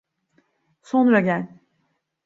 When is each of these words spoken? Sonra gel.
Sonra 0.81 1.19
gel. 1.19 1.59